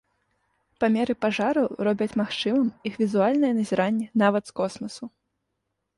[0.83, 5.05] Памеры пажараў робяць магчымым іх візуальнае назіранне нават з космасу.